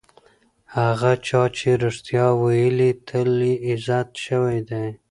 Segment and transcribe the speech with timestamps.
[0.77, 4.85] هغه چا چې رښتیا ویلي، تل یې عزت شوی دی.